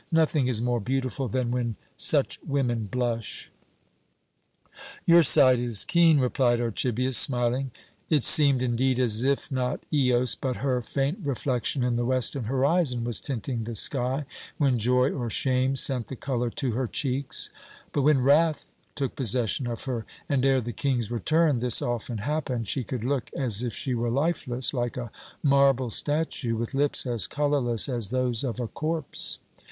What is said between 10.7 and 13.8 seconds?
faint reflection in the western horizon, was tinting the